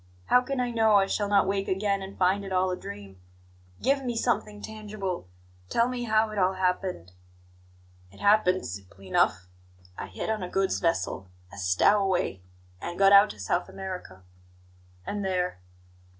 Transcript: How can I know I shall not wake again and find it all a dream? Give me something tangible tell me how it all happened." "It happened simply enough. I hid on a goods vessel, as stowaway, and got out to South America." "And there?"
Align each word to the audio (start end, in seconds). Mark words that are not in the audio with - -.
How 0.25 0.41
can 0.41 0.59
I 0.59 0.71
know 0.71 0.95
I 0.95 1.05
shall 1.05 1.27
not 1.29 1.45
wake 1.45 1.67
again 1.67 2.01
and 2.01 2.17
find 2.17 2.43
it 2.43 2.51
all 2.51 2.71
a 2.71 2.75
dream? 2.75 3.21
Give 3.83 4.03
me 4.03 4.15
something 4.15 4.59
tangible 4.59 5.29
tell 5.69 5.87
me 5.87 6.05
how 6.05 6.31
it 6.31 6.39
all 6.39 6.53
happened." 6.53 7.11
"It 8.11 8.19
happened 8.19 8.65
simply 8.65 9.09
enough. 9.09 9.47
I 9.99 10.07
hid 10.07 10.31
on 10.31 10.41
a 10.41 10.49
goods 10.49 10.79
vessel, 10.79 11.29
as 11.53 11.69
stowaway, 11.69 12.41
and 12.81 12.97
got 12.97 13.13
out 13.13 13.29
to 13.29 13.39
South 13.39 13.69
America." 13.69 14.23
"And 15.05 15.23
there?" 15.23 15.61